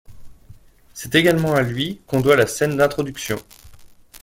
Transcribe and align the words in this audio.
C'est 0.95 1.13
également 1.13 1.53
à 1.53 1.61
lui 1.61 2.01
que 2.07 2.15
l'on 2.15 2.23
doit 2.23 2.35
la 2.35 2.47
scène 2.47 2.75
d'introduction. 2.75 3.35